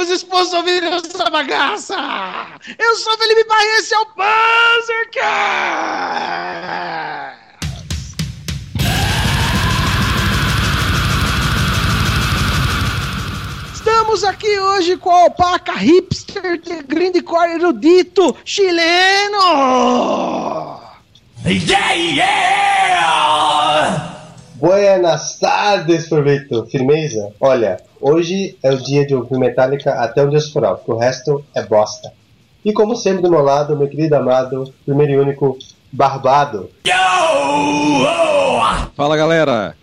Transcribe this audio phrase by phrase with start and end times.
[0.00, 0.62] Mundrugos expostos a
[0.96, 1.94] essa bagaça!
[2.78, 5.20] Eu sou Felipe Barreto, esse é o Panzercast!
[13.74, 19.38] Estamos aqui hoje com a alpaca hipster de grindcore erudito chileno!
[21.44, 24.09] Yeah, yeah!
[24.60, 26.66] Buenas tardes, Proveito.
[26.66, 27.32] Firmeza?
[27.40, 31.42] Olha, hoje é o dia de ouvir Metallica até onde Deus furar, porque o resto
[31.56, 32.12] é bosta.
[32.62, 35.56] E como sempre do meu lado, meu querido amado, primeiro e único,
[35.90, 36.68] Barbado.
[38.94, 39.74] Fala galera!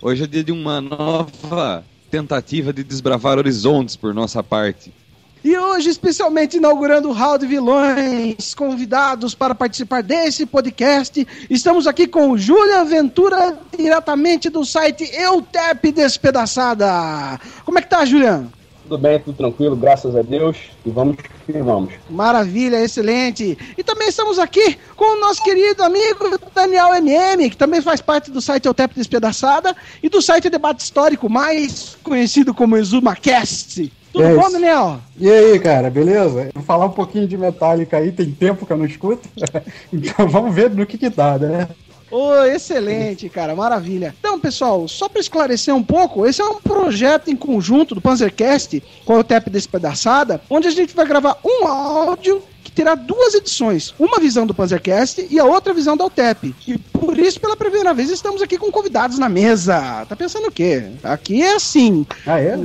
[0.00, 4.94] Hoje é dia de uma nova tentativa de desbravar horizontes por nossa parte.
[5.46, 12.08] E hoje, especialmente inaugurando o Hall de Vilões, convidados para participar desse podcast, estamos aqui
[12.08, 17.38] com o Júlia Ventura, diretamente do site Eutep Despedaçada.
[17.64, 18.48] Como é que tá, Julian?
[18.82, 20.56] Tudo bem, tudo tranquilo, graças a Deus.
[20.84, 21.94] E vamos que vamos.
[22.10, 23.56] Maravilha, excelente.
[23.78, 28.32] E também estamos aqui com o nosso querido amigo Daniel MM, que também faz parte
[28.32, 33.92] do site Eutep Despedaçada e do site Debate Histórico, mais conhecido como ExumaCast.
[34.16, 34.50] Tudo É bom.
[34.50, 34.98] Daniel?
[35.18, 36.48] E aí, cara, beleza?
[36.54, 39.28] Vou falar um pouquinho de Metallica aí, tem tempo que eu não escuto.
[39.92, 41.68] então vamos ver no que que dá, né?
[42.10, 44.14] Ô, excelente, cara, maravilha.
[44.18, 48.82] Então, pessoal, só para esclarecer um pouco, esse é um projeto em conjunto do Panzercast
[49.04, 53.92] com o TEP Despedaçada, onde a gente vai gravar um áudio que terá duas edições,
[53.98, 56.54] uma visão do Panzercast e a outra visão da UTEP.
[56.66, 60.06] E por isso, pela primeira vez, estamos aqui com convidados na mesa.
[60.08, 60.84] Tá pensando o quê?
[61.02, 62.06] Aqui é assim.
[62.24, 62.56] Ah, é?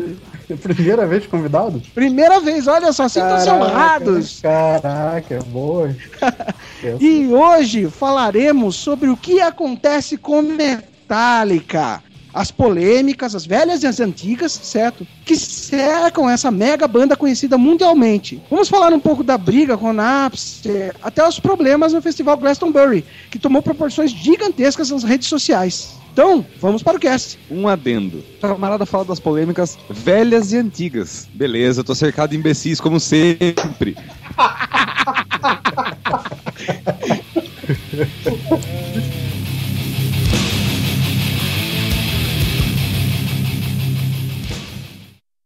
[0.62, 1.81] Primeira vez convidado?
[1.94, 4.39] Primeira vez, olha só, sintam-se honrados.
[4.41, 5.95] Caraca, boa.
[7.00, 12.01] E hoje falaremos sobre o que acontece com Metallica.
[12.34, 15.06] As polêmicas, as velhas e as antigas, certo?
[15.25, 18.41] Que cercam essa mega banda conhecida mundialmente.
[18.50, 23.06] Vamos falar um pouco da briga com a Napster, até os problemas no festival Glastonbury,
[23.29, 26.00] que tomou proporções gigantescas nas redes sociais.
[26.12, 27.40] Então, vamos para o cast.
[27.50, 28.24] Um adendo.
[28.38, 31.30] O camarada fala das polêmicas velhas e antigas.
[31.34, 33.96] Beleza, tô cercado de imbecis como sempre.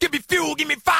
[0.01, 0.94] Give me fuel, give me fire,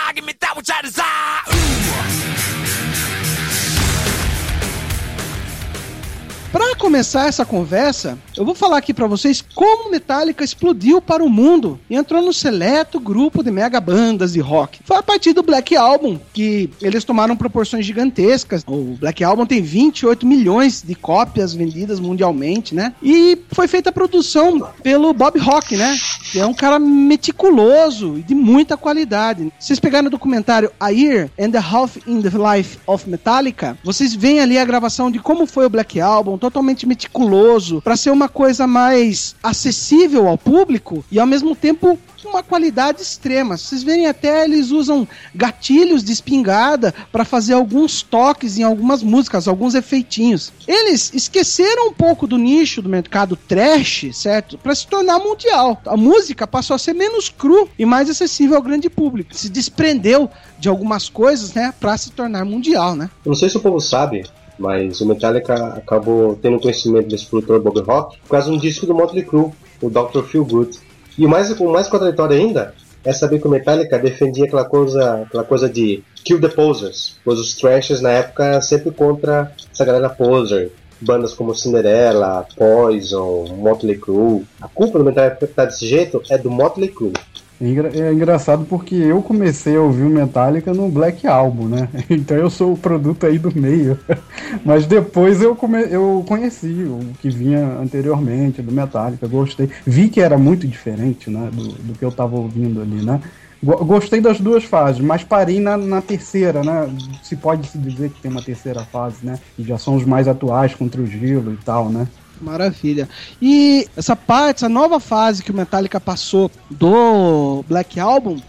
[6.96, 11.78] começar essa conversa, eu vou falar aqui para vocês como Metallica explodiu para o mundo
[11.90, 14.80] e entrou no seleto grupo de mega bandas de rock.
[14.86, 18.64] Foi a partir do Black Album que eles tomaram proporções gigantescas.
[18.66, 22.94] O Black Album tem 28 milhões de cópias vendidas mundialmente, né?
[23.04, 25.98] E foi feita a produção pelo Bob Rock, né?
[26.32, 29.52] Que é um cara meticuloso e de muita qualidade.
[29.60, 34.16] Vocês pegaram o documentário A Year and a Half in the Life of Metallica, vocês
[34.16, 38.30] veem ali a gravação de como foi o Black Album, totalmente meticuloso, para ser uma
[38.30, 43.58] coisa mais acessível ao público e ao mesmo tempo uma qualidade extrema.
[43.58, 49.48] Vocês verem até eles usam gatilhos de espingarda para fazer alguns toques em algumas músicas,
[49.48, 50.52] alguns efeitinhos.
[50.68, 54.58] Eles esqueceram um pouco do nicho do mercado trash, certo?
[54.58, 55.82] Para se tornar mundial.
[55.86, 59.36] A música passou a ser menos cru e mais acessível ao grande público.
[59.36, 60.30] Se desprendeu
[60.60, 63.10] de algumas coisas, né, para se tornar mundial, né?
[63.24, 64.26] Eu não sei se o povo sabe,
[64.58, 68.86] mas o Metallica acabou tendo conhecimento desse produtor Bob Rock por causa de um disco
[68.86, 69.52] do Motley Crue,
[69.82, 70.24] o Dr.
[70.24, 70.80] Feel Good.
[71.18, 72.74] E o mais, o mais contraditório ainda
[73.04, 77.40] é saber que o Metallica defendia aquela coisa, aquela coisa de kill the posers, pois
[77.40, 80.72] os trashers na época sempre contra essa galera poser.
[81.00, 84.46] Bandas como Cinderella, Poison, Motley Crue.
[84.62, 87.12] A culpa do Metallica estar desse jeito é do Motley Crue.
[87.58, 91.90] É engra- engraçado porque eu comecei a ouvir o Metallica no Black Album, né?
[92.10, 93.98] Então eu sou o produto aí do meio.
[94.64, 95.82] Mas depois eu, come...
[95.90, 99.70] eu conheci o que vinha anteriormente do Metallica, gostei.
[99.86, 101.50] Vi que era muito diferente, né?
[101.52, 103.22] Do, do que eu tava ouvindo ali, né?
[103.64, 106.90] Go- Gostei das duas fases, mas parei na, na terceira, né?
[107.22, 109.40] Se pode se dizer que tem uma terceira fase, né?
[109.58, 112.10] E já são os mais atuais contra o gelo e tal, né?
[112.42, 113.08] Maravilha.
[113.42, 118.40] E essa parte, essa nova fase que o Metallica passou do Black Album,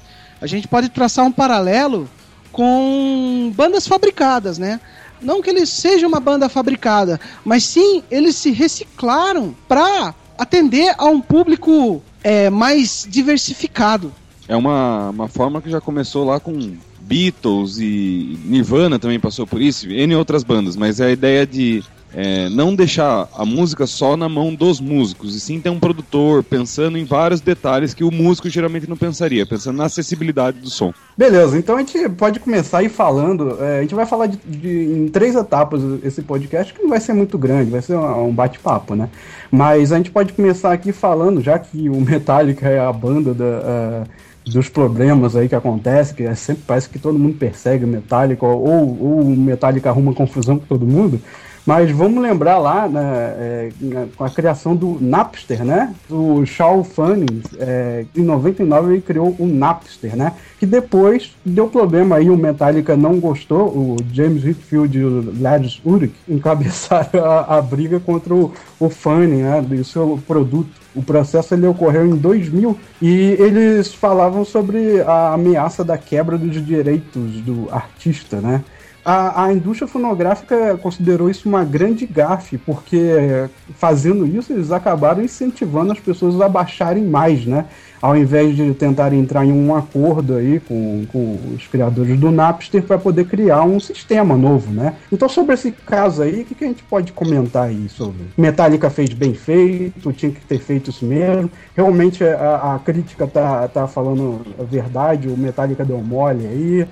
[0.40, 2.08] a gente pode traçar um paralelo
[2.52, 4.80] com bandas fabricadas, né?
[5.20, 11.06] Não que eles sejam uma banda fabricada, mas sim eles se reciclaram para atender a
[11.06, 14.12] um público é, mais diversificado.
[14.48, 19.60] É uma, uma forma que já começou lá com Beatles e Nirvana também passou por
[19.60, 21.82] isso, N outras bandas, mas é a ideia de
[22.18, 26.42] é, não deixar a música só na mão dos músicos, e sim ter um produtor
[26.42, 30.94] pensando em vários detalhes que o músico geralmente não pensaria, pensando na acessibilidade do som.
[31.16, 33.58] Beleza, então a gente pode começar aí falando.
[33.62, 37.00] é, a gente vai falar de, de- em três etapas esse podcast, que não vai
[37.00, 39.10] ser muito grande, vai ser um, um bate-papo, né?
[39.50, 43.44] Mas a gente pode começar aqui falando, já que o Metallica é a banda da,
[43.44, 44.04] ah,
[44.44, 48.46] dos problemas aí que acontece, que é sempre parece que todo mundo persegue o Metallica,
[48.46, 48.64] ou,
[49.00, 51.20] ou o Metallica arruma confusão com todo mundo.
[51.66, 53.70] Mas vamos lembrar lá né, é,
[54.16, 55.92] com a criação do Napster, né?
[56.08, 60.32] O Shaw Fanning, é, em 99 ele criou o Napster, né?
[60.60, 65.80] Que depois deu problema aí, o Metallica não gostou, o James Hetfield e o Lars
[65.84, 69.60] Ulrich encabeçaram a, a briga contra o, o Fanning, né?
[69.60, 70.70] Do seu produto.
[70.94, 76.64] O processo ele ocorreu em 2000 e eles falavam sobre a ameaça da quebra dos
[76.64, 78.62] direitos do artista, né?
[79.08, 85.92] A, a indústria fonográfica considerou isso uma grande gafe, porque fazendo isso eles acabaram incentivando
[85.92, 87.66] as pessoas a baixarem mais, né?
[88.02, 92.82] Ao invés de tentarem entrar em um acordo aí com, com os criadores do Napster
[92.82, 94.96] para poder criar um sistema novo, né?
[95.12, 98.24] Então sobre esse caso aí, o que, que a gente pode comentar aí sobre?
[98.36, 101.48] Metallica fez bem feito, tinha que ter feito isso mesmo.
[101.76, 106.88] Realmente a, a crítica tá, tá falando a verdade, o Metallica deu mole aí.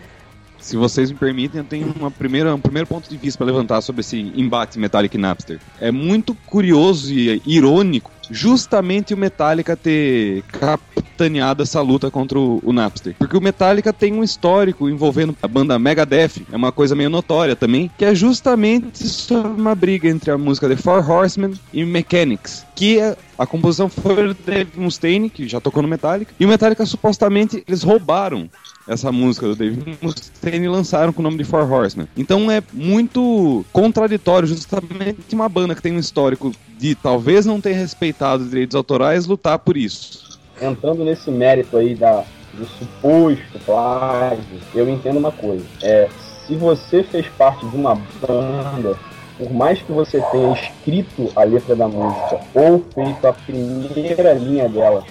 [0.65, 3.83] Se vocês me permitem, eu tenho uma primeira, um primeiro ponto de vista para levantar
[3.83, 5.61] sobre esse embate Metallica e Napster.
[5.79, 12.73] É muito curioso e irônico justamente o Metallica ter capitaneado essa luta contra o, o
[12.73, 13.15] Napster.
[13.19, 17.55] Porque o Metallica tem um histórico envolvendo a banda Megadeth, é uma coisa meio notória
[17.55, 22.99] também, que é justamente uma briga entre a música The Four Horsemen e Mechanics, que
[22.99, 26.87] é a composição foi do Dave Mustaine, que já tocou no Metallica, e o Metallica
[26.87, 28.49] supostamente eles roubaram
[28.87, 32.09] essa música do Dave Mustaine lançaram com o nome de Four Horsemen.
[32.17, 37.73] Então é muito contraditório justamente uma banda que tem um histórico de talvez não ter
[37.73, 40.39] respeitado os direitos autorais lutar por isso.
[40.61, 45.65] entrando nesse mérito aí da, do suposto plágio, eu entendo uma coisa.
[45.83, 46.09] É,
[46.47, 48.97] se você fez parte de uma banda,
[49.39, 54.69] por mais que você tenha escrito a letra da música ou feito a primeira linha
[54.69, 55.03] dela,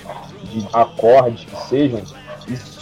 [0.51, 2.01] de acordes que sejam,
[2.47, 2.72] isso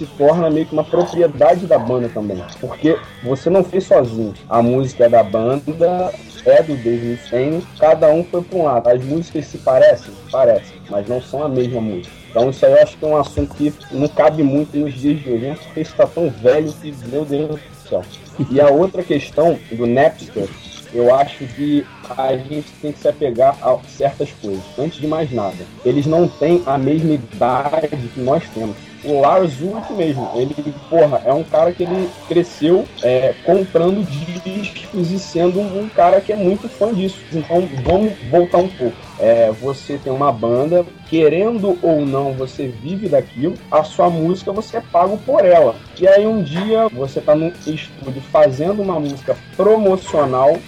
[0.00, 2.42] se torna meio que uma propriedade da banda também.
[2.58, 4.32] Porque você não fez sozinho.
[4.48, 6.10] A música é da banda,
[6.46, 8.88] é do David Mustaine, cada um foi para um lado.
[8.88, 10.14] As músicas se parecem?
[10.32, 12.14] Parecem, mas não são a mesma música.
[12.30, 15.20] Então isso aí eu acho que é um assunto que não cabe muito nos dias
[15.20, 15.58] de hoje, né?
[15.62, 18.02] porque está tão velho que, meu Deus do céu.
[18.50, 20.48] E a outra questão do Napster,
[20.94, 21.84] eu acho que
[22.16, 24.62] a gente tem que se apegar a certas coisas.
[24.78, 28.76] Antes de mais nada, eles não têm a mesma idade que nós temos.
[29.02, 35.10] O Lars Ulrich mesmo, ele, porra, é um cara que ele cresceu é, comprando discos
[35.10, 37.18] e sendo um, cara que é muito fã disso.
[37.32, 38.96] Então vamos voltar um pouco.
[39.18, 44.78] É, você tem uma banda, querendo ou não, você vive daquilo, a sua música você
[44.78, 45.74] é pago por ela.
[45.98, 50.58] E aí um dia você tá no estúdio fazendo uma música promocional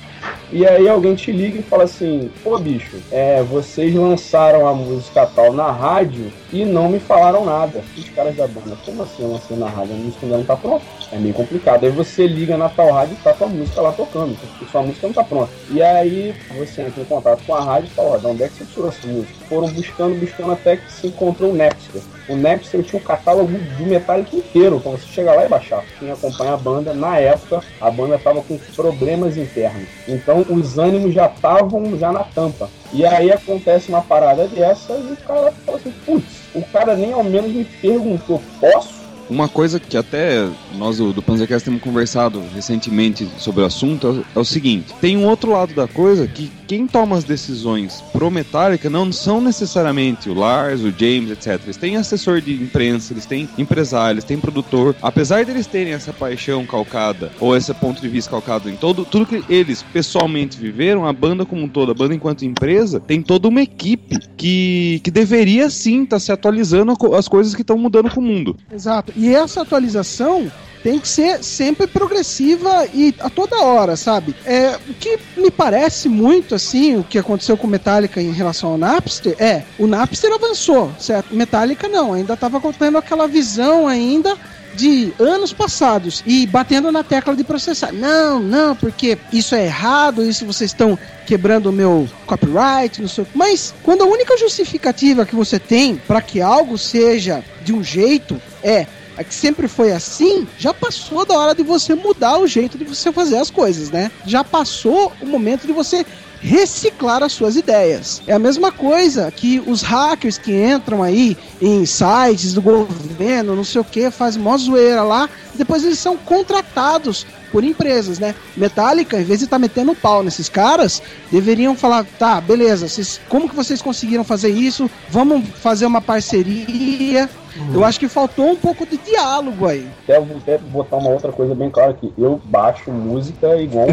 [0.53, 5.27] e aí alguém te liga e fala assim, pô bicho, é, vocês lançaram a música
[5.27, 7.83] tal na rádio e não me falaram nada.
[7.97, 9.95] Os caras da banda, como assim eu lancei na rádio?
[9.95, 10.85] A música ainda não tá pronta.
[11.11, 11.85] É meio complicado.
[11.85, 14.83] Aí você liga na tal rádio e tá com a música lá tocando, porque sua
[14.83, 15.51] música não tá pronta.
[15.71, 18.49] E aí você entra em contato com a rádio e fala, ó, de onde é
[18.49, 19.35] que você tirou essa música?
[19.49, 22.03] Foram buscando, buscando até que se encontrou o Napster.
[22.29, 25.85] O Napster tinha um catálogo do Metallica inteiro, então você chegar lá e baixar.
[25.99, 29.89] Quem acompanha a banda, na época, a banda tava com problemas internos.
[30.07, 32.69] Então os ânimos já estavam já na tampa.
[32.93, 37.13] E aí acontece uma parada dessa e o cara fala assim, putz, o cara nem
[37.13, 39.03] ao menos me perguntou, posso?
[39.31, 44.39] Uma coisa que até nós do, do Panzercast temos conversado recentemente sobre o assunto é,
[44.39, 48.31] é o seguinte: tem um outro lado da coisa que quem toma as decisões pro
[48.31, 51.61] Metallica não são necessariamente o Lars, o James, etc.
[51.65, 54.97] Eles têm assessor de imprensa, eles têm empresário, eles têm produtor.
[55.03, 59.27] Apesar deles terem essa paixão calcada, ou esse ponto de vista calcado em todo, tudo
[59.27, 63.49] que eles pessoalmente viveram, a banda como um todo, a banda enquanto empresa, tem toda
[63.49, 68.21] uma equipe que, que deveria sim estar se atualizando as coisas que estão mudando com
[68.21, 68.57] o mundo.
[68.73, 69.13] Exato.
[69.15, 70.51] E essa atualização
[70.83, 74.35] tem que ser sempre progressiva e a toda hora, sabe?
[74.45, 78.79] É, o que me parece muito assim, o que aconteceu com Metallica em relação ao
[78.79, 81.35] Napster, é, o Napster avançou, certo?
[81.35, 84.37] Metallica não, ainda estava tendo aquela visão ainda
[84.75, 87.93] de anos passados e batendo na tecla de processar.
[87.93, 93.27] Não, não, porque isso é errado, isso vocês estão quebrando o meu copyright, não sei.
[93.35, 98.41] Mas quando a única justificativa que você tem para que algo seja de um jeito
[98.63, 102.79] é é que sempre foi assim, já passou da hora de você mudar o jeito
[102.79, 104.11] de você fazer as coisas, né?
[104.27, 106.05] Já passou o momento de você
[106.43, 108.21] reciclar as suas ideias.
[108.27, 113.65] É a mesma coisa que os hackers que entram aí em sites do governo, não
[113.65, 118.35] sei o que, fazem mó zoeira lá, depois eles são contratados por empresas, né?
[118.57, 123.21] Metallica, em vez de estar tá metendo pau nesses caras, deveriam falar, tá, beleza, vocês,
[123.29, 124.91] como que vocês conseguiram fazer isso?
[125.11, 127.29] Vamos fazer uma parceria.
[127.55, 127.75] Uhum.
[127.75, 129.87] Eu acho que faltou um pouco de diálogo aí.
[130.05, 132.13] Até, até botar uma outra coisa bem clara aqui.
[132.17, 133.87] Eu baixo música igual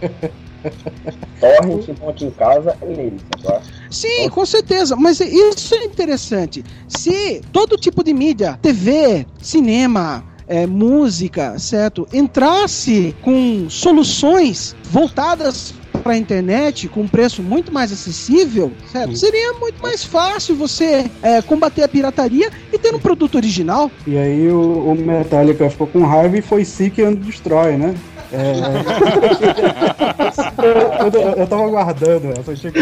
[1.40, 3.62] Torrent, então aqui em casa é neles, agora.
[3.90, 6.64] Sim, com certeza, mas isso é interessante.
[6.88, 16.12] Se todo tipo de mídia, TV, cinema, é, música, certo, entrasse com soluções voltadas para
[16.12, 19.16] a internet com um preço muito mais acessível, certo?
[19.16, 23.90] Seria muito mais fácil você é, combater a pirataria e ter um produto original.
[24.06, 27.94] E aí o, o Metallica ficou com raiva e foi Seek and Destroy, né?
[28.32, 28.52] É...
[31.02, 32.80] eu, eu, eu tava aguardando essa, tinha que.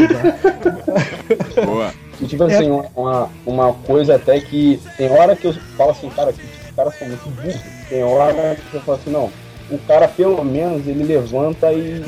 [1.64, 1.92] Boa.
[2.20, 2.84] E tipo assim, é.
[2.96, 6.96] uma, uma coisa até que tem hora que eu falo assim, cara, que os caras
[6.98, 7.60] são muito burros.
[7.88, 9.30] Tem hora que eu falo assim, não,
[9.70, 12.02] o cara pelo menos ele levanta e,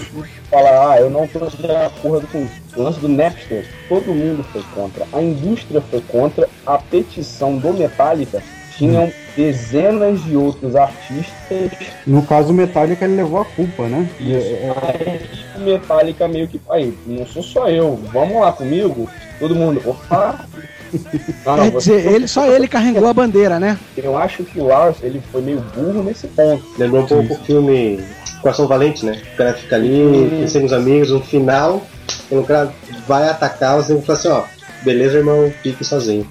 [0.51, 3.67] fala, ah, eu não tô de acordo com o lance do Napster.
[3.89, 8.43] Todo mundo foi contra, a indústria foi contra, a petição do Metallica
[8.77, 11.71] tinham dezenas de outros artistas.
[12.07, 14.09] No caso, o Metallica ele levou a culpa, né?
[14.19, 15.21] Aí,
[15.57, 19.09] o Metallica meio que, aí, não sou só eu, vamos lá comigo?
[19.39, 20.47] Todo mundo, opa!
[21.45, 21.97] Não, não, você...
[21.97, 23.77] dizer, ele, só ele carregou a bandeira, né?
[23.97, 26.65] Eu acho que o Lars ele foi meio burro nesse ponto.
[26.79, 28.03] Lembrou um pouco o filme
[28.41, 29.21] Coração Valente, né?
[29.35, 31.85] O cara fica ali, pensando os amigos, no final,
[32.31, 32.73] o cara
[33.07, 34.45] vai atacar, você fala assim, ó,
[34.85, 36.27] beleza, irmão, fique sozinho.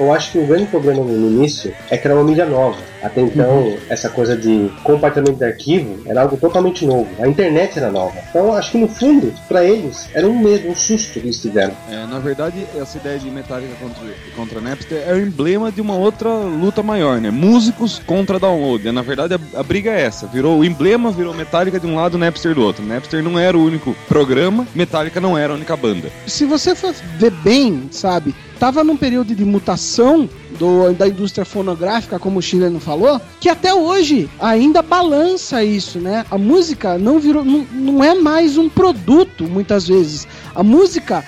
[0.00, 2.78] Eu acho que o grande problema no início é que era uma mídia nova.
[3.02, 3.78] Até então, uhum.
[3.88, 7.08] essa coisa de compartilhamento de arquivo era algo totalmente novo.
[7.18, 8.14] A internet era nova.
[8.28, 11.74] Então, acho que no fundo, para eles, era um medo, um susto que eles tiveram.
[11.90, 14.02] É, na verdade, essa ideia de Metallica contra,
[14.36, 17.30] contra Napster é o emblema de uma outra luta maior, né?
[17.30, 18.90] Músicos contra download.
[18.92, 20.26] Na verdade, a, a briga é essa.
[20.26, 22.84] Virou o emblema, virou Metallica de um lado, Napster do outro.
[22.84, 26.10] Napster não era o único programa, Metallica não era a única banda.
[26.26, 30.28] Se você for ver bem, sabe, tava num período de mutação
[30.58, 35.98] do, da indústria fonográfica, como o Chile não falou, que até hoje ainda balança isso,
[35.98, 36.24] né?
[36.30, 40.26] A música não virou, não, não é mais um produto, muitas vezes.
[40.54, 41.24] A música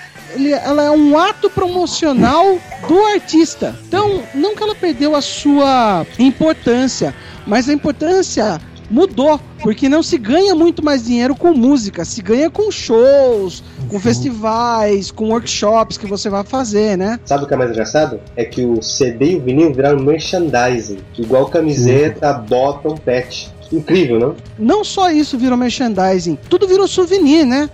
[0.63, 3.77] ela é um ato promocional do artista.
[3.87, 7.13] Então, não que ela perdeu a sua importância,
[7.45, 12.49] mas a importância mudou, porque não se ganha muito mais dinheiro com música, se ganha
[12.49, 13.63] com shows,
[13.93, 14.01] com uhum.
[14.01, 17.19] festivais, com workshops que você vai fazer, né?
[17.25, 18.19] Sabe o que é mais engraçado?
[18.35, 22.43] É que o CD e o vinil viraram merchandising, igual camiseta, uhum.
[22.45, 23.49] bottom, patch.
[23.71, 24.35] Incrível, não?
[24.57, 27.69] Não só isso virou merchandising, tudo virou souvenir, né?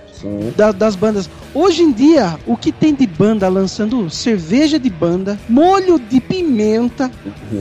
[0.56, 1.30] Da, das bandas.
[1.54, 7.10] Hoje em dia, o que tem de banda lançando cerveja de banda, molho de pimenta,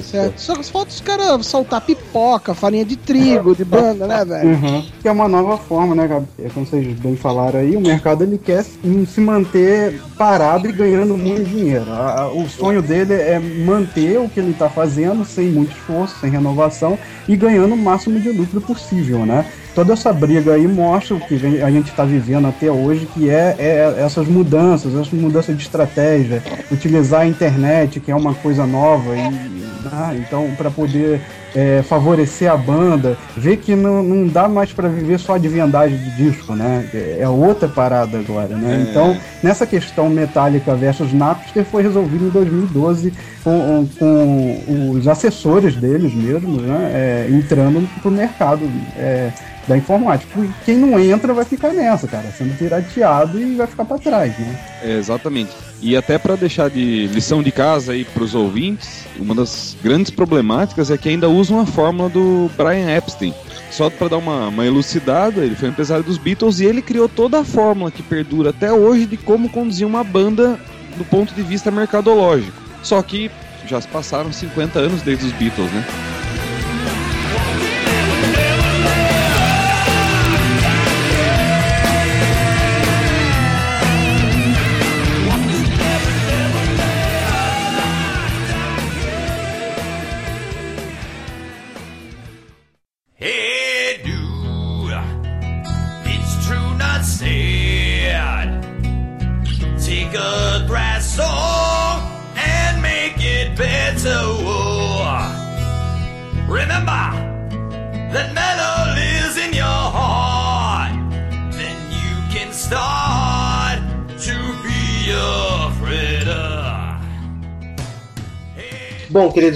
[0.02, 0.38] certo?
[0.40, 4.48] Só falta os caras soltar pipoca, farinha de trigo de banda, né, velho?
[4.50, 4.84] Uhum.
[5.00, 6.26] Que é uma nova forma, né, Gabi?
[6.38, 11.16] É como vocês bem falaram aí, o mercado ele quer se manter parado e ganhando
[11.16, 11.86] muito dinheiro.
[12.34, 16.98] O sonho dele é manter o que ele está fazendo sem muito esforço, sem renovação
[17.26, 19.46] e ganhando o máximo de lucro possível, né?
[19.78, 23.54] Toda essa briga aí mostra o que a gente está vivendo até hoje, que é,
[23.60, 29.14] é, essas mudanças, essas mudanças de estratégia, utilizar a internet, que é uma coisa nova,
[29.16, 29.20] e,
[29.98, 31.20] ah, então para poder
[31.54, 35.98] é, favorecer a banda, ver que não, não dá mais para viver só de vendagem
[35.98, 36.88] de disco, né?
[36.94, 38.76] É, é outra parada agora, né?
[38.76, 38.90] É.
[38.90, 43.12] Então, nessa questão Metallica versus Napster foi resolvido em 2012
[43.42, 46.90] com, com os assessores deles mesmos, né?
[46.94, 48.70] É, entrando pro mercado.
[48.96, 49.32] É,
[49.68, 50.40] da informática.
[50.40, 54.36] E quem não entra vai ficar nessa, cara, sendo pirateado e vai ficar para trás,
[54.38, 54.58] né?
[54.82, 55.52] É, exatamente.
[55.80, 60.10] E até para deixar de lição de casa aí para os ouvintes, uma das grandes
[60.10, 63.32] problemáticas é que ainda usam a fórmula do Brian Epstein.
[63.70, 67.40] Só para dar uma, uma elucidada, ele foi empresário dos Beatles e ele criou toda
[67.40, 70.58] a fórmula que perdura até hoje de como conduzir uma banda
[70.96, 72.56] do ponto de vista mercadológico.
[72.82, 73.30] Só que
[73.66, 75.84] já se passaram 50 anos desde os Beatles, né?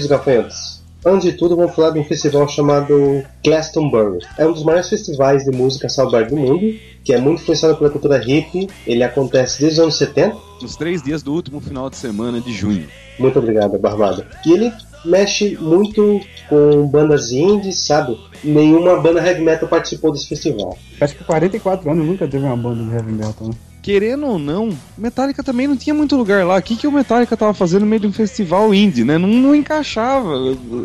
[0.03, 4.19] Queridos gafanhotos, antes de tudo vamos falar de um festival chamado Glastonbury.
[4.37, 7.89] É um dos maiores festivais de música soundbar do mundo, que é muito influenciado pela
[7.89, 8.69] cultura hippie.
[8.85, 10.35] Ele acontece desde os anos 70.
[10.61, 12.87] Nos três dias do último final de semana de junho.
[13.17, 14.27] Muito obrigado, Barbada.
[14.45, 14.71] E ele
[15.05, 16.19] mexe muito
[16.49, 18.17] com bandas indies, sabe?
[18.43, 20.77] Nenhuma banda heavy metal participou desse festival.
[20.99, 23.53] Acho que 44 anos nunca teve uma banda de heavy metal, né?
[23.83, 26.57] Querendo ou não, Metallica também não tinha muito lugar lá.
[26.57, 29.17] O que, que o Metallica tava fazendo no meio de um festival indie, né?
[29.17, 30.35] Não, não encaixava.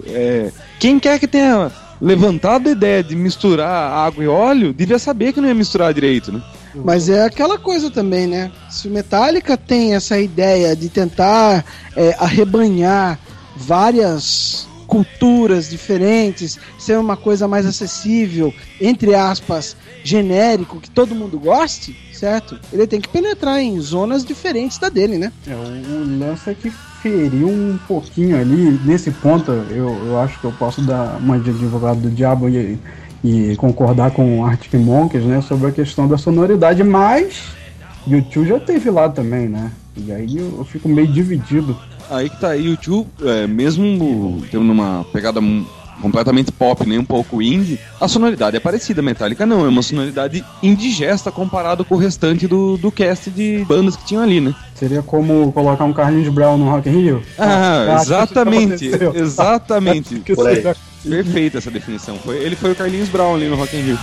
[0.08, 0.50] É,
[0.80, 5.40] quem quer que tenha levantado a ideia de misturar água e óleo, devia saber que
[5.40, 6.42] não ia misturar direito, né?
[6.74, 8.50] Mas é aquela coisa também, né?
[8.68, 11.64] Se o Metallica tem essa ideia de tentar
[11.96, 13.16] é, arrebanhar
[13.56, 21.94] várias culturas diferentes, ser uma coisa mais acessível, entre aspas, genérico, que todo mundo goste,
[22.18, 22.58] certo?
[22.72, 25.32] Ele tem que penetrar em zonas diferentes da dele, né?
[25.46, 26.70] É, o, o lance é que
[27.02, 28.78] feriu um pouquinho ali.
[28.84, 32.78] Nesse ponto, eu, eu acho que eu posso dar uma de advogado do diabo e,
[33.22, 35.40] e concordar com o Arctic Monkeys, né?
[35.40, 37.42] Sobre a questão da sonoridade, mas
[38.06, 39.70] YouTube já teve lá também, né?
[39.96, 41.76] E aí eu, eu fico meio dividido.
[42.10, 45.40] Aí que tá aí o tio, é, mesmo tendo uma pegada
[46.00, 49.02] completamente pop, nem um pouco indie, a sonoridade é parecida.
[49.02, 53.96] Metallica não, é uma sonoridade indigesta comparado com o restante do, do cast de bandas
[53.96, 54.54] que tinham ali, né?
[54.74, 57.22] Seria como colocar um Carlinhos Brown no Rock in Rio?
[57.38, 60.22] Ah, exatamente, exatamente.
[61.08, 62.16] Perfeita essa definição.
[62.18, 63.98] Foi, ele foi o Carlinhos Brown ali no Rock in Rio.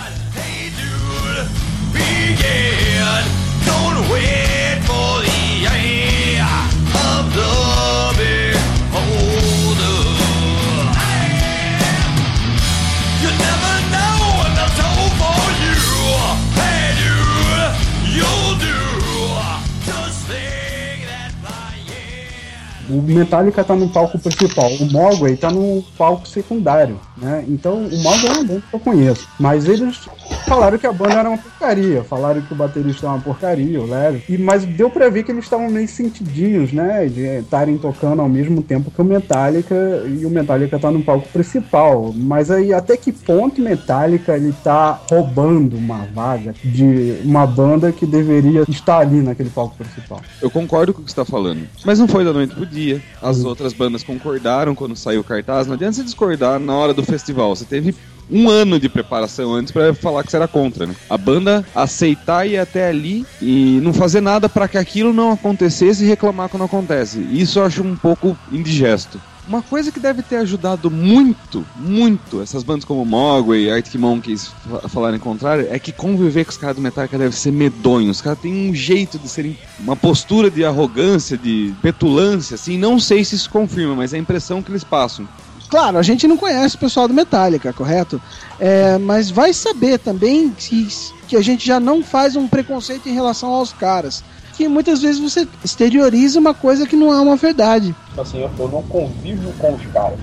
[22.95, 27.43] O Metallica tá no palco principal, o Mogwai tá no palco secundário, né?
[27.45, 30.07] Então o Mogwai é uma banda que eu conheço, mas eles
[30.47, 33.85] falaram que a banda era uma porcaria, falaram que o baterista é uma porcaria, o
[33.85, 37.05] Larry, e mas deu pra ver que eles estavam meio sentidinhos, né?
[37.07, 39.75] De estarem tocando ao mesmo tempo que o Metallica
[40.07, 45.01] e o Metallica tá no palco principal, mas aí até que ponto Metallica ele tá
[45.09, 50.21] roubando uma vaga de uma banda que deveria estar ali naquele palco principal?
[50.41, 51.67] Eu concordo com o que está falando.
[51.83, 52.84] Mas não foi da noite pro dia.
[53.21, 55.67] As outras bandas concordaram quando saiu o cartaz.
[55.67, 57.55] Não adianta você discordar na hora do festival.
[57.55, 57.95] Você teve
[58.29, 60.95] um ano de preparação antes para falar que você era contra, né?
[61.09, 66.03] A banda aceitar ir até ali e não fazer nada para que aquilo não acontecesse
[66.03, 67.19] e reclamar quando acontece.
[67.31, 69.19] Isso eu acho um pouco indigesto.
[69.47, 74.89] Uma coisa que deve ter ajudado muito, muito essas bandas como Mogwai Arctic Monkeys fa-
[74.89, 78.09] falarem contrário é que conviver com os caras do Metallica deve ser medonho.
[78.09, 82.75] Os caras têm um jeito de serem uma postura de arrogância, de petulância, assim.
[82.75, 85.27] Não sei se isso confirma, mas é a impressão que eles passam.
[85.69, 88.19] Claro, a gente não conhece o pessoal do Metallica, correto?
[88.59, 90.87] É, mas vai saber também que,
[91.27, 94.23] que a gente já não faz um preconceito em relação aos caras.
[94.55, 97.95] Que muitas vezes você exterioriza uma coisa que não é uma verdade.
[98.09, 100.19] Tipo assim, eu, eu não convivo com os caras.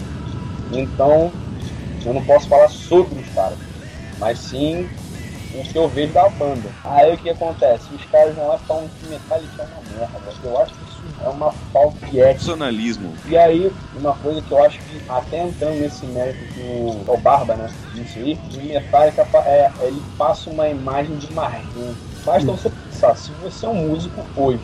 [0.72, 1.30] Então,
[2.04, 3.58] eu não posso falar sobre os caras.
[4.18, 4.88] Mas sim
[5.54, 6.68] o que eu vejo da banda.
[6.84, 7.84] Aí o que acontece?
[7.94, 10.32] Os caras vão lá e falam que Metallica é uma merda.
[10.44, 12.30] Eu acho que isso é uma falta de ética.
[12.30, 13.12] Profissionalismo.
[13.26, 17.16] E aí, uma coisa que eu acho que, até entrando nesse mérito que o, o
[17.18, 21.94] Barba, né, disse aí, o Metallica, é, ele passa uma imagem de marrom.
[22.24, 22.70] Basta você
[23.02, 24.60] pensar, se você é um músico hoje,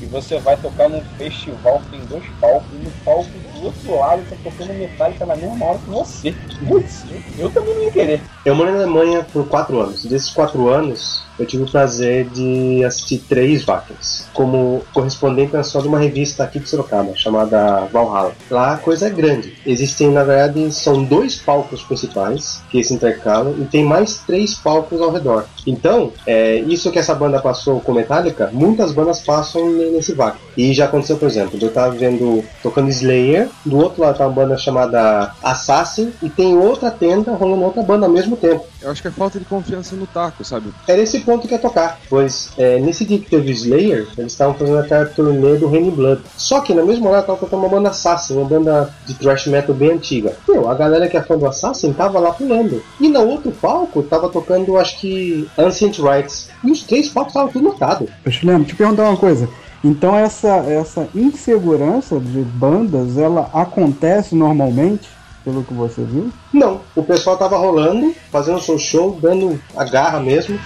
[0.00, 3.98] e você vai tocar num festival que tem dois palcos, e no palco do outro
[3.98, 6.34] lado tá tocando Metallica na mesma hora que você.
[6.66, 7.04] Putz,
[7.38, 8.20] eu, também não ia querer.
[8.44, 10.04] Eu morei na Alemanha por quatro anos.
[10.04, 15.88] Desses quatro anos, eu tive o prazer de assistir três Wackens, como correspondente só de
[15.88, 18.32] uma revista aqui de Sorocaba, chamada Valhalla.
[18.50, 19.54] Lá a coisa é grande.
[19.66, 25.00] Existem, na verdade, são dois palcos principais que se intercalam e tem mais três palcos
[25.00, 25.44] ao redor.
[25.66, 30.40] Então, é, isso que essa banda passou com Metallica, muitas bandas passam nesse Wacken.
[30.56, 34.34] E já aconteceu, por exemplo, eu tava vendo tocando Slayer, do outro lado tá uma
[34.34, 38.66] banda chamada Assassin, e tem outra tenda rolando outra banda ao mesmo tempo.
[38.80, 40.72] Eu acho que é falta de confiança no taco, sabe?
[40.86, 44.78] Era esse ponto que tocar, pois é, nesse dia que teve Slayer, eles estavam fazendo
[44.78, 46.22] até a turnê do Rainy Blood.
[46.36, 49.74] Só que na mesma hora tava tocando uma banda Assassin, uma banda de thrash metal
[49.74, 50.34] bem antiga.
[50.48, 52.82] Meu, a galera que é fã do Assassin tava lá pulando.
[53.00, 56.48] E no outro palco tava tocando, acho que, Ancient Rights.
[56.64, 58.08] E os três palcos estavam tudo lotado.
[58.28, 59.48] Te lembro, te perguntar uma coisa.
[59.84, 65.08] Então essa, essa insegurança de bandas, ela acontece normalmente
[65.44, 66.32] pelo que você viu?
[66.52, 70.58] Não, o pessoal tava rolando, fazendo seu show, dando a garra mesmo.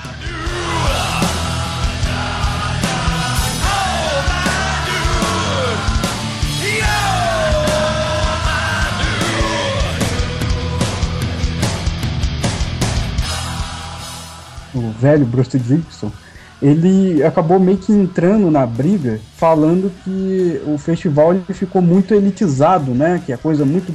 [14.76, 16.12] o velho Bruce Dixon,
[16.60, 22.92] ele acabou meio que entrando na briga, falando que o festival ele ficou muito elitizado,
[22.92, 23.20] né?
[23.24, 23.92] Que é a coisa muito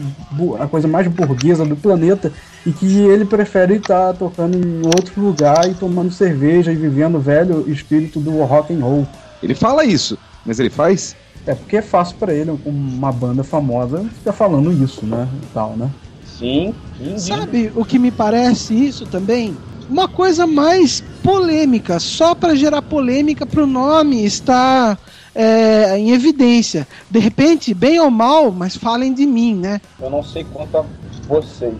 [0.60, 2.32] a coisa mais burguesa do planeta
[2.66, 7.20] e que ele prefere estar tocando em outro lugar e tomando cerveja e vivendo o
[7.20, 9.08] velho espírito do rock and roll.
[9.42, 11.16] Ele fala isso, mas ele faz?
[11.48, 15.28] É porque é fácil pra ele, uma banda famosa, ficar falando isso, né?
[15.42, 15.90] E tal, né?
[16.24, 17.18] Sim, sim.
[17.18, 19.58] Sabe o que me parece isso também?
[19.90, 24.98] Uma coisa mais polêmica, só para gerar polêmica para o nome estar
[25.36, 26.88] é, em evidência.
[27.10, 29.82] De repente, bem ou mal, mas falem de mim, né?
[30.00, 30.86] Eu não sei quanto a
[31.28, 31.76] vocês.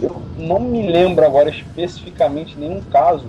[0.00, 3.28] Eu não me lembro agora especificamente nenhum caso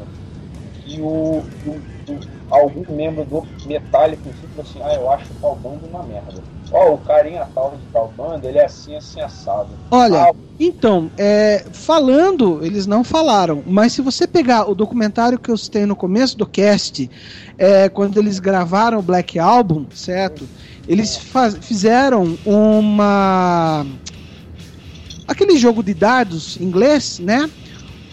[0.83, 5.85] que o, o- o- algum membro do Metallica falou assim, ah, eu acho tal banda
[5.85, 6.43] uma merda.
[6.71, 9.79] Ó, o carinha tal de tal banda, ele é assim, assim, assado.
[9.89, 15.49] Olha, Ah, então, é, falando, eles não falaram, mas se você pegar o documentário que
[15.51, 17.09] eu citei no começo do cast,
[17.57, 20.49] é, quando eles gravaram o Black Album, certo?
[20.87, 23.85] Eles faz- fizeram uma.
[25.27, 27.49] aquele jogo de dados inglês, né?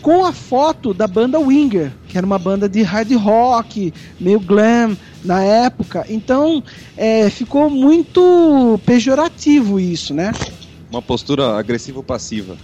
[0.05, 3.91] Com a foto da banda Winger, que era uma banda de hard rock,
[4.21, 6.05] meio glam na época.
[6.11, 6.63] Então,
[6.95, 10.31] é, ficou muito pejorativo isso, né?
[10.91, 12.55] Uma postura agressivo-passiva.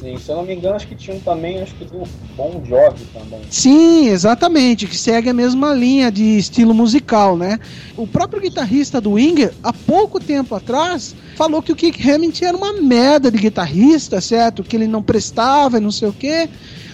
[0.00, 2.02] Sim, se eu não me engano, acho que tinha um também, acho que do
[2.34, 3.40] Bon Jovi também.
[3.50, 7.60] Sim, exatamente, que segue a mesma linha de estilo musical, né?
[7.96, 12.56] O próprio guitarrista do Winger, há pouco tempo atrás, falou que o Kick Hammett era
[12.56, 14.64] uma merda de guitarrista, certo?
[14.64, 16.48] Que ele não prestava e não sei o quê.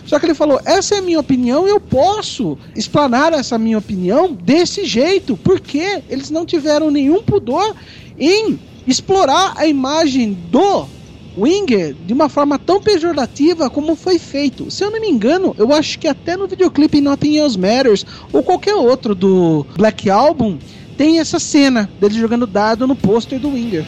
[0.05, 4.33] Só que ele falou: essa é a minha opinião eu posso explanar essa minha opinião
[4.33, 7.75] desse jeito, porque eles não tiveram nenhum pudor
[8.19, 10.95] em explorar a imagem do
[11.37, 14.70] Winger de uma forma tão pejorativa como foi feito.
[14.70, 18.42] Se eu não me engano, eu acho que até no videoclipe Nothing Else Matters ou
[18.42, 20.59] qualquer outro do Black Album
[20.96, 23.85] tem essa cena dele jogando dado no pôster do Winger.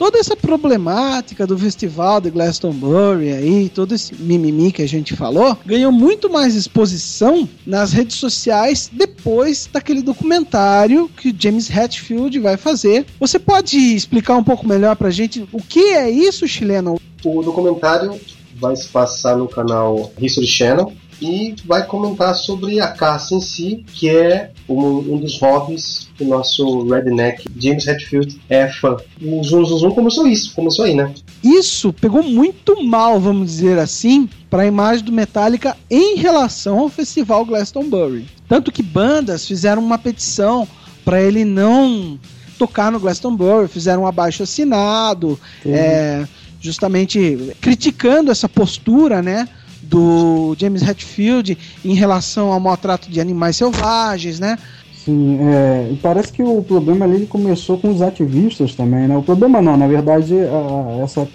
[0.00, 5.54] Toda essa problemática do festival de Glastonbury aí, todo esse mimimi que a gente falou,
[5.66, 13.04] ganhou muito mais exposição nas redes sociais depois daquele documentário que James Hetfield vai fazer.
[13.20, 16.98] Você pode explicar um pouco melhor pra gente o que é isso, chileno?
[17.22, 18.18] O documentário
[18.54, 23.84] vai se passar no canal History Channel e vai comentar sobre a caça em si,
[23.94, 28.96] que é um, um dos hobbies que o nosso redneck James Hetfield é fã.
[29.20, 31.12] O Zum Zum Zum começou isso, começou aí, né?
[31.42, 36.88] Isso pegou muito mal, vamos dizer assim, para a imagem do Metallica em relação ao
[36.88, 38.26] festival Glastonbury.
[38.48, 40.66] Tanto que bandas fizeram uma petição
[41.04, 42.18] para ele não
[42.58, 46.26] tocar no Glastonbury, fizeram um abaixo assinado, é,
[46.60, 49.48] justamente criticando essa postura, né?
[49.90, 54.56] Do James Hetfield em relação ao maltrato de animais selvagens, né?
[55.04, 59.16] Sim, é, parece que o problema ali começou com os ativistas também, né?
[59.16, 61.26] O problema não, na verdade, a- essa,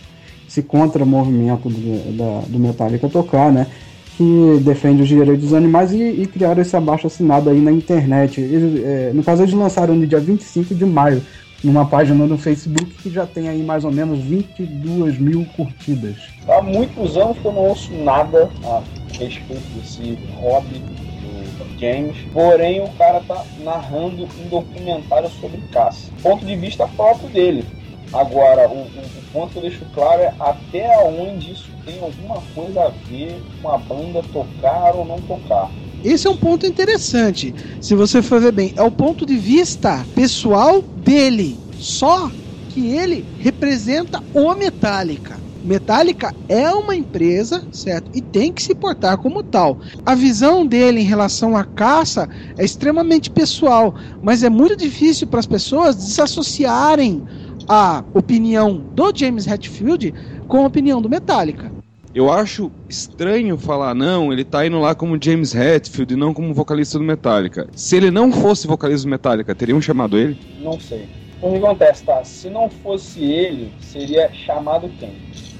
[0.48, 3.68] esse contra-movimento do, da- do Metallica tocar, né?
[4.16, 8.40] Que defende os direitos dos animais e, e criaram esse abaixo assinado aí na internet.
[8.40, 11.22] Eles, é, no caso, eles lançaram no dia 25 de maio,
[11.66, 16.16] numa página no Facebook que já tem aí mais ou menos 22 mil curtidas.
[16.48, 18.82] Há muitos anos que eu não ouço nada a
[19.18, 26.12] respeito desse hobby do James, porém o cara tá narrando um documentário sobre caça.
[26.22, 27.66] Ponto de vista próprio dele.
[28.14, 32.42] Agora, o, o- o ponto que eu deixo claro é até onde isso tem alguma
[32.54, 35.72] coisa a ver com a banda tocar ou não tocar.
[36.06, 37.52] Esse é um ponto interessante.
[37.82, 41.58] Se você for ver bem, é o ponto de vista pessoal dele.
[41.80, 42.30] Só
[42.70, 45.36] que ele representa o Metallica.
[45.64, 48.12] Metallica é uma empresa, certo?
[48.14, 49.80] E tem que se portar como tal.
[50.06, 55.40] A visão dele em relação à caça é extremamente pessoal, mas é muito difícil para
[55.40, 57.24] as pessoas desassociarem
[57.68, 60.14] a opinião do James Hetfield
[60.48, 61.75] com a opinião do Metallica.
[62.16, 66.54] Eu acho estranho falar, não, ele tá indo lá como James Hetfield e não como
[66.54, 67.68] vocalista do Metallica.
[67.76, 70.40] Se ele não fosse vocalista do Metallica, teriam chamado ele?
[70.62, 71.10] Não sei.
[71.42, 72.24] O que acontece, tá?
[72.24, 75.12] Se não fosse ele, seria chamado quem?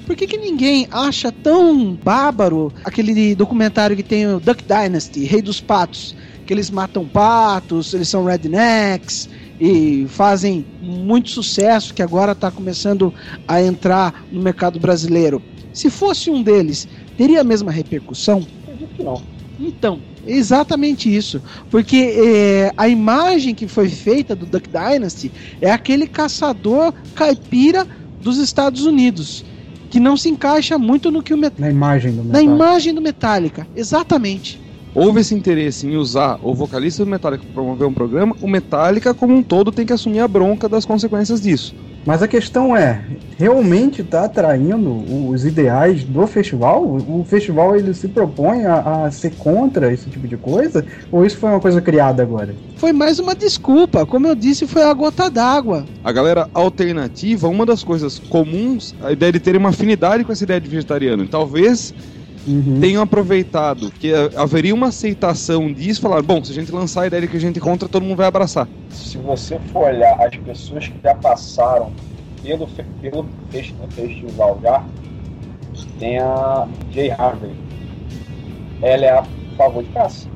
[0.06, 5.42] Por que, que ninguém acha tão bárbaro aquele documentário que tem o Duck Dynasty, Rei
[5.42, 6.16] dos Patos,
[6.46, 9.28] que eles matam patos, eles são rednecks
[9.60, 13.12] e fazem muito sucesso, que agora está começando
[13.46, 15.42] a entrar no mercado brasileiro.
[15.76, 18.46] Se fosse um deles, teria a mesma repercussão?
[18.98, 19.20] Não.
[19.60, 21.42] Então, exatamente isso.
[21.70, 27.86] Porque é, a imagem que foi feita do Duck Dynasty é aquele caçador caipira
[28.22, 29.44] dos Estados Unidos.
[29.90, 32.52] Que não se encaixa muito no que o Met Na imagem do na Metallica.
[32.54, 33.66] imagem do Metallica.
[33.76, 34.58] Exatamente.
[34.94, 39.12] Houve esse interesse em usar o vocalista do Metallica para promover um programa, o Metallica
[39.12, 41.74] como um todo tem que assumir a bronca das consequências disso.
[42.06, 43.00] Mas a questão é,
[43.36, 46.84] realmente está atraindo os ideais do festival?
[46.84, 50.86] O festival ele se propõe a, a ser contra esse tipo de coisa?
[51.10, 52.54] Ou isso foi uma coisa criada agora?
[52.76, 54.06] Foi mais uma desculpa.
[54.06, 55.84] Como eu disse, foi a gota d'água.
[56.04, 60.44] A galera alternativa, uma das coisas comuns, a ideia de ter uma afinidade com essa
[60.44, 61.24] ideia de vegetariano.
[61.24, 61.92] E talvez
[62.46, 62.80] Uhum.
[62.80, 67.22] tenham aproveitado que haveria uma aceitação disso, falar, bom, se a gente lançar a ideia
[67.22, 68.68] de que a gente é contra, todo mundo vai abraçar.
[68.88, 71.92] Se você for olhar as pessoas que já passaram
[72.40, 72.66] pelo,
[73.00, 74.88] pelo fes- festival já,
[75.98, 77.56] tem a Jay Harvey.
[78.80, 80.28] Ela é a favor de caça.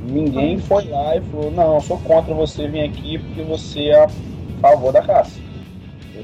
[0.00, 4.04] Ninguém foi lá e falou, não, eu sou contra você vir aqui porque você é
[4.04, 4.10] a
[4.60, 5.43] favor da caça.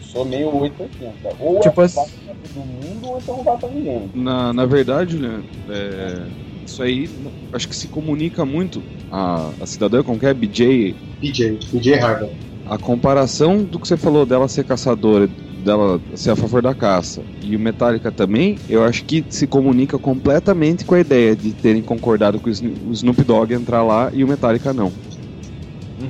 [0.01, 1.37] Eu sou meio 880.
[1.39, 4.11] Ou Tipo é assim- pra todo mundo ou então não vai pra ninguém.
[4.15, 6.27] Na, na verdade, Juliano, é,
[6.65, 7.09] isso aí
[7.53, 8.83] acho que se comunica muito.
[9.11, 10.33] A, a cidadã, como que é?
[10.33, 12.31] BJ, BJ, BJ Harvey.
[12.65, 17.23] a comparação do que você falou dela ser caçadora, dela ser a favor da caça,
[17.43, 21.83] e o Metallica também, eu acho que se comunica completamente com a ideia de terem
[21.83, 24.93] concordado com o Snoop Dogg entrar lá e o Metallica não.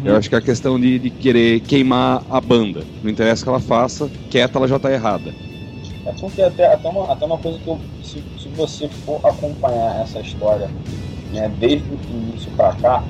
[0.05, 2.85] Eu acho que é a questão de, de querer queimar a banda.
[3.03, 5.35] Não interessa o que ela faça, quieta ela já tá errada.
[6.07, 10.01] É porque até, até, uma, até uma coisa que eu, se, se você for acompanhar
[10.01, 10.71] essa história
[11.33, 13.05] né, desde o início pra cá,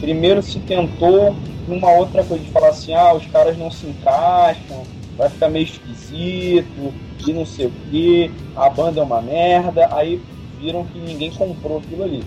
[0.00, 1.36] primeiro se tentou
[1.66, 4.86] uma outra coisa de falar assim, ah, os caras não se encaixam,
[5.16, 6.94] vai ficar meio esquisito,
[7.26, 10.22] e não sei o que, a banda é uma merda, aí
[10.58, 12.24] viram que ninguém comprou aquilo ali.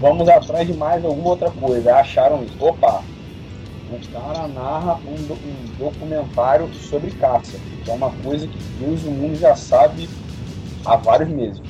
[0.00, 2.56] Vamos atrás de mais alguma outra coisa, acharam isso.
[2.58, 3.04] Opa,
[3.94, 9.06] o cara narra um, um documentário sobre caça, que é uma coisa que Deus e
[9.06, 10.10] o mundo já sabe
[10.84, 11.62] há vários meses.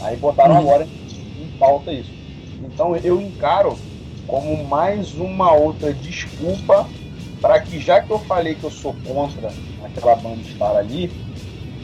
[0.00, 0.88] Aí botaram agora
[1.36, 2.12] em pauta isso.
[2.60, 3.78] Então eu encaro
[4.26, 6.90] como mais uma outra desculpa
[7.40, 11.12] para que, já que eu falei que eu sou contra aquela banda estar ali,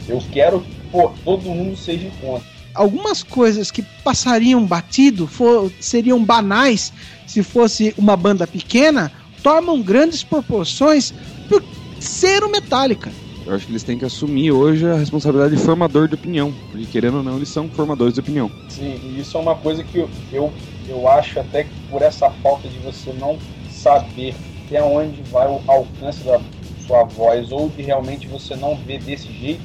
[0.07, 2.45] eu quero que pô, todo mundo seja contra.
[2.73, 6.91] Algumas coisas que passariam batido for- seriam banais
[7.25, 9.11] se fosse uma banda pequena,
[9.45, 11.13] tomam grandes proporções
[11.47, 11.63] por
[11.99, 13.11] ser o Metallica.
[13.45, 16.51] Eu acho que eles têm que assumir hoje a responsabilidade de formador de opinião.
[16.71, 18.49] Porque querendo ou não, eles são formadores de opinião.
[18.69, 20.51] Sim, e isso é uma coisa que eu, eu,
[20.87, 23.37] eu acho até que por essa falta de você não
[23.69, 24.33] saber
[24.65, 26.41] até onde vai o alcance da
[26.87, 29.61] sua voz ou de realmente você não ver desse jeito,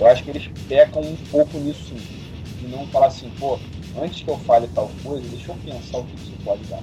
[0.00, 1.96] eu acho que eles pecam um pouco nisso sim.
[2.64, 3.60] E não falar assim, pô,
[4.00, 6.80] antes que eu fale tal coisa, deixa eu pensar o que isso pode dar.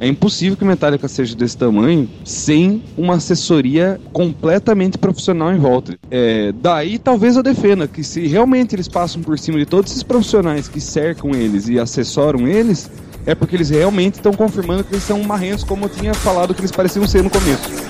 [0.00, 5.98] É impossível que Metallica seja desse tamanho sem uma assessoria completamente profissional em volta.
[6.10, 10.02] É, daí talvez eu defenda que se realmente eles passam por cima de todos esses
[10.02, 12.90] profissionais que cercam eles e assessoram eles,
[13.26, 16.60] é porque eles realmente estão confirmando que eles são marrentos, como eu tinha falado que
[16.60, 17.89] eles pareciam ser no começo.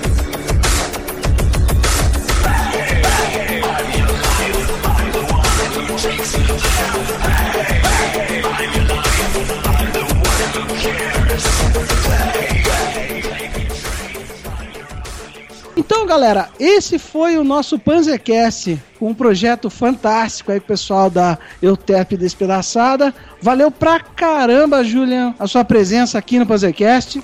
[16.11, 23.15] Galera, esse foi o nosso Panzercast, um projeto fantástico aí, pessoal da Eutep Despedaçada.
[23.41, 27.23] Valeu pra caramba, Julian, a sua presença aqui no Panzercast.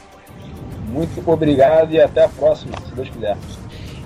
[0.89, 3.37] Muito obrigado e até a próxima, se Deus quiser.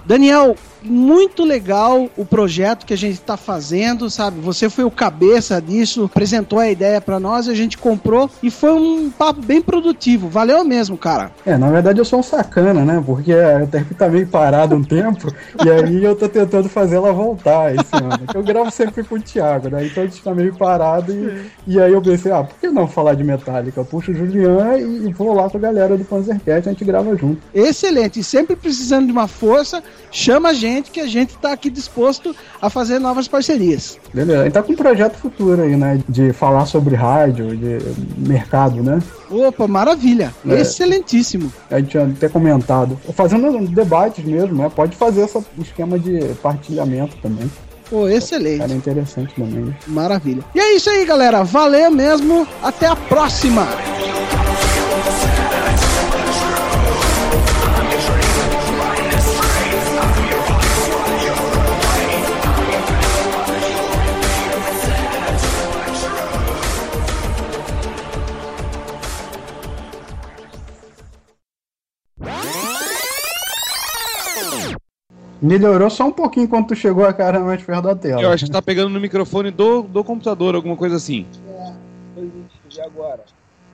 [0.06, 4.40] Daniel, muito legal o projeto que a gente está fazendo, sabe?
[4.40, 8.72] Você foi o cabeça disso, apresentou a ideia para nós, a gente comprou e foi
[8.72, 10.28] um papo bem produtivo.
[10.28, 11.30] Valeu mesmo, cara.
[11.44, 13.02] É, na verdade eu sou um sacana, né?
[13.04, 15.32] Porque a Terp tá meio parada um tempo
[15.64, 18.26] e aí eu tô tentando fazer ela voltar esse ano.
[18.34, 19.86] Eu gravo sempre com o Thiago, né?
[19.86, 22.86] Então a gente tá meio parado e, e aí eu pensei, ah, por que não
[22.86, 23.80] falar de Metallica?
[23.80, 26.84] Eu puxo o Julian e, e vou lá com a galera do Panzercast, a gente
[26.84, 27.40] grava junto.
[27.54, 28.20] Excelente.
[28.20, 32.34] E sempre precisando de uma força, chama a gente que a gente está aqui disposto
[32.60, 33.98] a fazer novas parcerias.
[34.12, 34.44] Beleza?
[34.44, 36.00] Gente tá com um projeto futuro aí, né?
[36.08, 37.78] De falar sobre rádio, de
[38.16, 39.00] mercado, né?
[39.30, 40.34] Opa, maravilha.
[40.46, 40.60] É.
[40.60, 41.52] Excelentíssimo.
[41.70, 42.98] A gente tinha até comentado.
[43.14, 44.70] Fazendo debates mesmo, né?
[44.74, 47.50] Pode fazer esse esquema de partilhamento também.
[47.88, 48.60] Pô, excelente.
[48.60, 49.74] Cara, é interessante também.
[49.86, 50.44] Maravilha.
[50.54, 51.42] E é isso aí, galera.
[51.42, 52.46] Valeu mesmo.
[52.62, 53.66] Até a próxima.
[75.42, 78.20] Melhorou só um pouquinho quando tu chegou a cara mais perto da tela.
[78.20, 81.26] Eu acho que tá pegando no microfone do, do computador, alguma coisa assim.
[82.16, 83.24] E agora?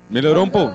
[0.09, 0.75] Melhorou um pouco.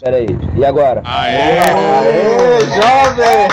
[0.00, 0.26] Pera aí.
[0.56, 1.02] E agora?
[1.04, 1.58] Aê!
[1.58, 3.48] Aê, jovem!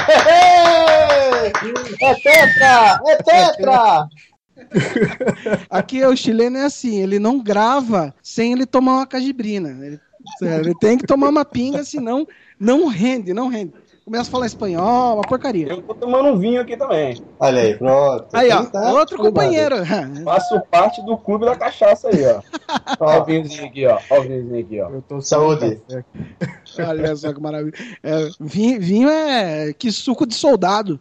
[2.01, 3.01] É tetra!
[3.05, 4.07] É tetra!
[5.69, 9.69] Aqui o chileno é assim, ele não grava sem ele tomar uma cajibrina.
[9.69, 9.99] Ele,
[10.41, 12.27] ele tem que tomar uma pinga, senão
[12.59, 13.73] não rende, não rende.
[14.05, 15.67] Começa a falar espanhol, uma porcaria.
[15.67, 17.19] Eu tô tomando um vinho aqui também.
[17.39, 18.27] Olha aí, pronto.
[18.33, 19.77] Aí, ó, tá outro companheiro.
[20.23, 22.39] Faço parte do clube da cachaça aí, ó.
[23.01, 23.97] Ó o vinhozinho aqui, ó.
[24.11, 24.89] Ó o vinhozinho aqui, ó.
[24.91, 25.81] Eu tô Saúde.
[26.77, 27.73] Olha só que maravilha.
[28.03, 30.99] É, vinho, vinho é que suco de soldado.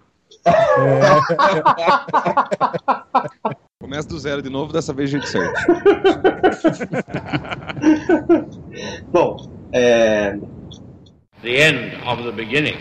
[3.82, 5.60] Começa do zero de novo, dessa vez a gente certo.
[9.12, 9.36] Bom,
[9.72, 10.38] é,
[11.44, 12.78] The end of the beginning.